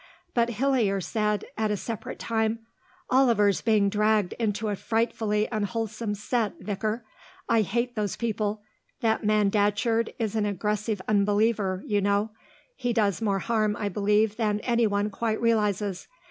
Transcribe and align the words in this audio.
But 0.33 0.49
Hillier 0.49 0.99
said, 0.99 1.45
at 1.59 1.69
a 1.69 1.77
separate 1.77 2.17
time, 2.17 2.65
"Oliver's 3.11 3.61
being 3.61 3.87
dragged 3.87 4.33
into 4.39 4.69
a 4.69 4.75
frightfully 4.75 5.47
unwholesome 5.51 6.15
set, 6.15 6.57
vicar. 6.59 7.05
I 7.47 7.61
hate 7.61 7.93
those 7.95 8.15
people; 8.15 8.63
that 9.01 9.23
man 9.23 9.51
Datcherd 9.51 10.11
is 10.17 10.35
an 10.35 10.47
aggressive 10.47 11.03
unbeliever, 11.07 11.83
you 11.85 12.01
know; 12.01 12.31
he 12.75 12.93
does 12.93 13.21
more 13.21 13.37
harm, 13.37 13.75
I 13.77 13.89
believe, 13.89 14.37
than 14.37 14.59
anyone 14.61 15.11
quite 15.11 15.39
realises. 15.39 16.07